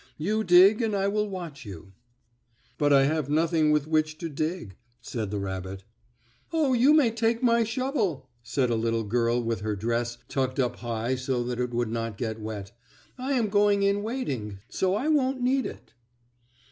You 0.17 0.43
dig 0.43 0.81
and 0.81 0.95
I 0.95 1.07
will 1.07 1.29
watch 1.29 1.63
you." 1.63 1.93
"But 2.79 2.91
I 2.91 3.03
have 3.03 3.29
nothing 3.29 3.69
with 3.69 3.85
which 3.85 4.17
to 4.17 4.29
dig," 4.29 4.75
said 4.99 5.29
the 5.29 5.37
rabbit. 5.37 5.83
"Oh, 6.51 6.73
you 6.73 6.91
may 6.91 7.11
take 7.11 7.43
my 7.43 7.63
shovel," 7.63 8.27
said 8.41 8.71
a 8.71 8.75
little 8.75 9.03
girl 9.03 9.43
with 9.43 9.61
her 9.61 9.75
dress 9.75 10.17
tucked 10.27 10.57
up 10.59 10.77
high 10.77 11.13
so 11.13 11.43
that 11.43 11.59
it 11.59 11.69
would 11.71 11.91
not 11.91 12.17
get 12.17 12.41
wet. 12.41 12.71
"I 13.19 13.33
am 13.33 13.47
going 13.49 13.83
in 13.83 14.01
wading, 14.01 14.57
so 14.69 14.95
I 14.95 15.07
won't 15.07 15.39
need 15.43 15.67
it." 15.67 15.93